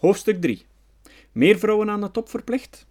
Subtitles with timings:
[0.00, 0.62] Hoofdstuk 3.
[1.32, 2.86] Meer vrouwen aan de top verplicht?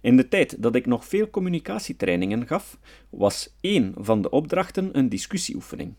[0.00, 2.78] In de tijd dat ik nog veel communicatietrainingen gaf,
[3.10, 5.94] was één van de opdrachten een discussieoefening.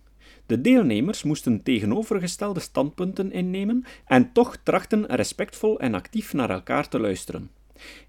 [0.46, 7.00] De deelnemers moesten tegenovergestelde standpunten innemen en toch trachten respectvol en actief naar elkaar te
[7.00, 7.52] luisteren.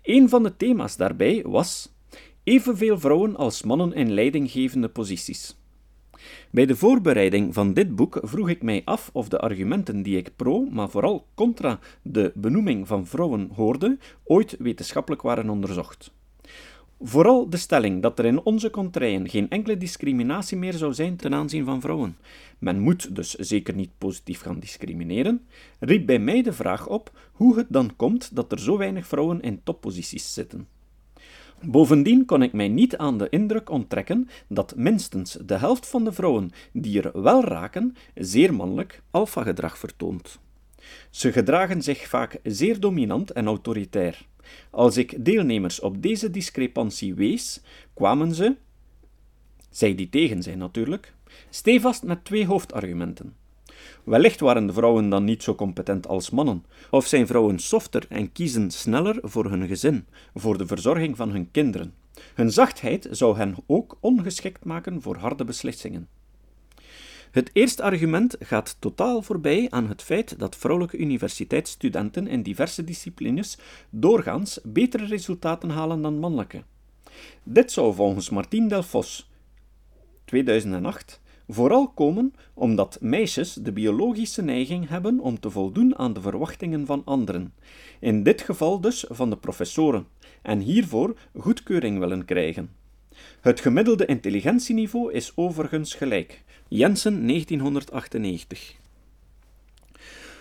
[0.02, 1.92] Een van de thema's daarbij was
[2.44, 5.56] evenveel vrouwen als mannen in leidinggevende posities.
[6.50, 10.36] Bij de voorbereiding van dit boek vroeg ik mij af of de argumenten die ik
[10.36, 16.14] pro, maar vooral contra de benoeming van vrouwen hoorde, ooit wetenschappelijk waren onderzocht.
[17.00, 21.34] Vooral de stelling dat er in onze contraien geen enkele discriminatie meer zou zijn ten
[21.34, 22.16] aanzien van vrouwen,
[22.58, 25.46] men moet dus zeker niet positief gaan discrimineren,
[25.78, 29.40] riep bij mij de vraag op hoe het dan komt dat er zo weinig vrouwen
[29.40, 30.75] in topposities zitten.
[31.62, 36.12] Bovendien kon ik mij niet aan de indruk onttrekken dat minstens de helft van de
[36.12, 40.38] vrouwen die er wel raken, zeer mannelijk alfagedrag vertoont.
[41.10, 44.26] Ze gedragen zich vaak zeer dominant en autoritair.
[44.70, 47.60] Als ik deelnemers op deze discrepantie wees,
[47.94, 48.56] kwamen ze,
[49.70, 51.14] zij die tegen zijn natuurlijk,
[51.50, 53.34] stevast met twee hoofdargumenten.
[54.04, 58.32] Wellicht waren de vrouwen dan niet zo competent als mannen, of zijn vrouwen softer en
[58.32, 61.94] kiezen sneller voor hun gezin, voor de verzorging van hun kinderen.
[62.34, 66.08] Hun zachtheid zou hen ook ongeschikt maken voor harde beslissingen.
[67.30, 73.58] Het eerste argument gaat totaal voorbij aan het feit dat vrouwelijke universiteitsstudenten in diverse disciplines
[73.90, 76.62] doorgaans betere resultaten halen dan mannelijke.
[77.42, 79.30] Dit zou volgens Martien Delfos
[80.24, 86.86] 2008 vooral komen omdat meisjes de biologische neiging hebben om te voldoen aan de verwachtingen
[86.86, 87.54] van anderen,
[88.00, 90.06] in dit geval dus van de professoren,
[90.42, 92.70] en hiervoor goedkeuring willen krijgen.
[93.40, 96.42] Het gemiddelde intelligentieniveau is overigens gelijk.
[96.68, 98.74] Jensen 1998.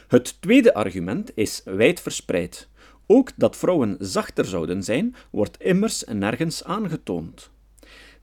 [0.07, 2.67] Het tweede argument is wijdverspreid.
[3.07, 7.53] Ook dat vrouwen zachter zouden zijn, wordt immers nergens aangetoond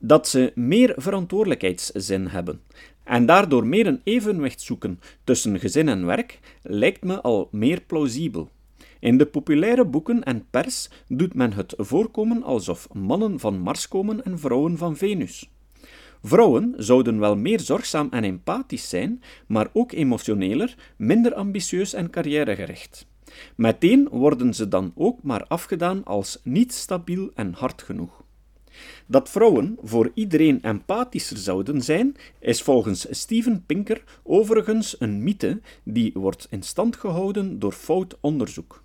[0.04, 2.60] dat ze meer verantwoordelijkheidszin hebben
[3.04, 8.50] en daardoor meer een evenwicht zoeken tussen gezin en werk, lijkt me al meer plausibel.
[9.00, 14.24] In de populaire boeken en pers doet men het voorkomen alsof mannen van Mars komen
[14.24, 15.50] en vrouwen van Venus.
[16.22, 23.06] Vrouwen zouden wel meer zorgzaam en empathisch zijn, maar ook emotioneler, minder ambitieus en carrièregericht.
[23.56, 28.21] Meteen worden ze dan ook maar afgedaan als niet stabiel en hard genoeg.
[29.06, 36.12] Dat vrouwen voor iedereen empathischer zouden zijn, is volgens Steven Pinker overigens een mythe die
[36.14, 38.82] wordt in stand gehouden door fout onderzoek.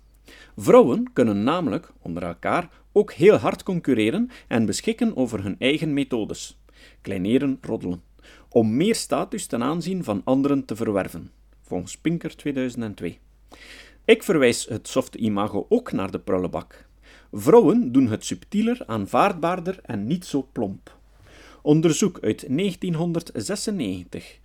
[0.56, 6.60] Vrouwen kunnen namelijk onder elkaar ook heel hard concurreren en beschikken over hun eigen methodes,
[7.00, 8.02] kleineren, roddelen,
[8.48, 11.30] om meer status ten aanzien van anderen te verwerven,
[11.62, 13.18] volgens Pinker 2002.
[14.04, 16.87] Ik verwijs het softe imago ook naar de prullenbak.
[17.32, 20.96] Vrouwen doen het subtieler, aanvaardbaarder en niet zo plomp.
[21.62, 24.38] Onderzoek uit 1996,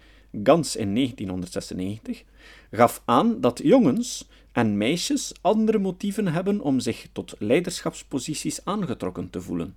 [0.44, 2.24] Gans in 1996,
[2.72, 9.42] gaf aan dat jongens en meisjes andere motieven hebben om zich tot leiderschapsposities aangetrokken te
[9.42, 9.76] voelen.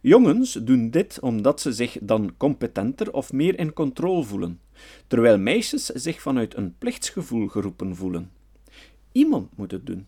[0.00, 4.60] Jongens doen dit omdat ze zich dan competenter of meer in controle voelen,
[5.06, 8.30] terwijl meisjes zich vanuit een plichtsgevoel geroepen voelen.
[9.12, 10.06] Iemand moet het doen.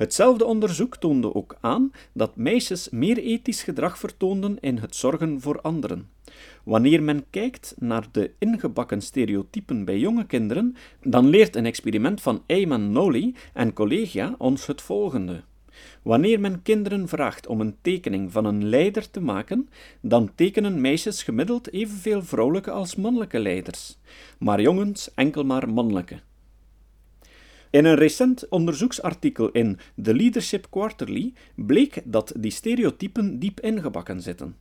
[0.00, 5.60] Hetzelfde onderzoek toonde ook aan dat meisjes meer ethisch gedrag vertoonden in het zorgen voor
[5.60, 6.08] anderen.
[6.64, 12.42] Wanneer men kijkt naar de ingebakken stereotypen bij jonge kinderen, dan leert een experiment van
[12.46, 15.42] Ayman Noli en collega ons het volgende.
[16.02, 19.68] Wanneer men kinderen vraagt om een tekening van een leider te maken,
[20.00, 23.98] dan tekenen meisjes gemiddeld evenveel vrouwelijke als mannelijke leiders,
[24.38, 26.20] maar jongens enkel maar mannelijke.
[27.70, 34.56] In een recent onderzoeksartikel in The Leadership Quarterly bleek dat die stereotypen diep ingebakken zitten.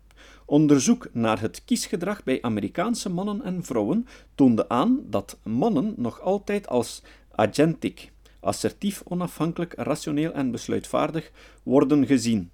[0.45, 6.67] Onderzoek naar het kiesgedrag bij Amerikaanse mannen en vrouwen toonde aan dat mannen nog altijd
[6.67, 11.31] als agentic, assertief, onafhankelijk, rationeel en besluitvaardig,
[11.63, 12.51] worden gezien.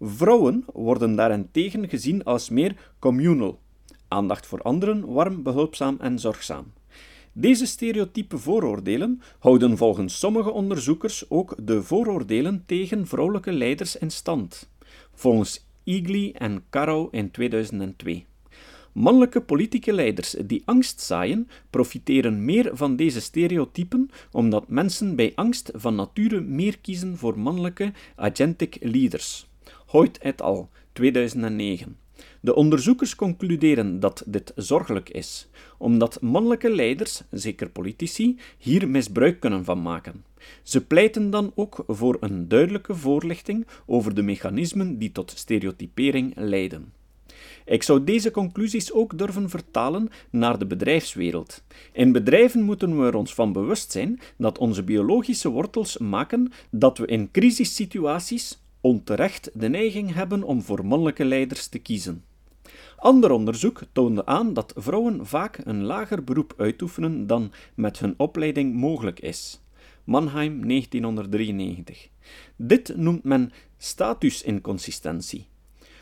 [0.00, 3.60] Vrouwen worden daarentegen gezien als meer communal,
[4.08, 6.72] aandacht voor anderen, warm, behulpzaam en zorgzaam.
[7.38, 14.70] Deze stereotype vooroordelen houden volgens sommige onderzoekers ook de vooroordelen tegen vrouwelijke leiders in stand,
[15.14, 18.26] volgens Eagly en Caro in 2002.
[18.92, 25.70] Mannelijke politieke leiders die angst zaaien, profiteren meer van deze stereotypen, omdat mensen bij angst
[25.74, 29.46] van nature meer kiezen voor mannelijke agentic leaders.
[29.86, 30.68] Hoyt et al.
[30.92, 32.05] 2009.
[32.40, 35.48] De onderzoekers concluderen dat dit zorgelijk is,
[35.78, 40.24] omdat mannelijke leiders, zeker politici, hier misbruik kunnen van maken.
[40.62, 46.92] Ze pleiten dan ook voor een duidelijke voorlichting over de mechanismen die tot stereotypering leiden.
[47.64, 51.62] Ik zou deze conclusies ook durven vertalen naar de bedrijfswereld.
[51.92, 56.98] In bedrijven moeten we er ons van bewust zijn dat onze biologische wortels maken dat
[56.98, 62.24] we in crisissituaties onterecht de neiging hebben om voor mannelijke leiders te kiezen.
[62.96, 68.74] Ander onderzoek toonde aan dat vrouwen vaak een lager beroep uitoefenen dan met hun opleiding
[68.74, 69.60] mogelijk is.
[70.04, 72.08] Mannheim 1993.
[72.56, 75.46] Dit noemt men statusinconsistentie.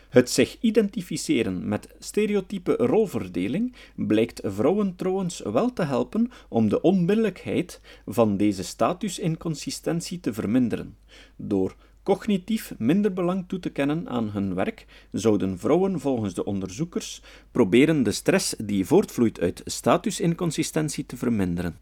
[0.09, 7.81] Het zich identificeren met stereotype rolverdeling blijkt vrouwen trouwens wel te helpen om de onmiddellijkheid
[8.07, 10.97] van deze statusinconsistentie te verminderen.
[11.37, 17.23] Door cognitief minder belang toe te kennen aan hun werk, zouden vrouwen volgens de onderzoekers
[17.51, 21.79] proberen de stress die voortvloeit uit statusinconsistentie te verminderen.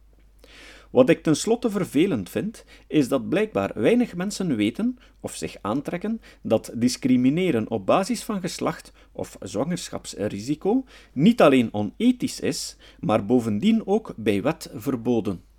[0.91, 6.71] Wat ik tenslotte vervelend vind, is dat blijkbaar weinig mensen weten of zich aantrekken dat
[6.75, 14.43] discrimineren op basis van geslacht of zwangerschapsrisico niet alleen onethisch is, maar bovendien ook bij
[14.43, 15.52] wet verboden.